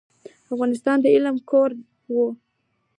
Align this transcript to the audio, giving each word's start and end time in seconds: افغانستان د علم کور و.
افغانستان 0.53 0.97
د 1.03 1.05
علم 1.15 1.35
کور 1.49 1.69
و. 2.13 2.15